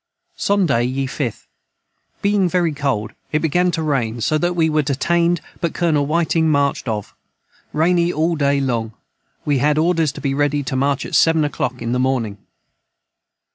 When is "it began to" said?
3.31-3.83